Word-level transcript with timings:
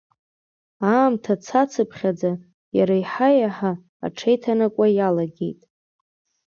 Аамҭа 0.91 1.33
цацыԥхьаӡа, 1.43 2.31
иара 2.77 2.95
еиҳа-еиҳа 2.99 3.71
аҽеиҭанакуа 4.05 4.87
иалагеит. 4.97 5.61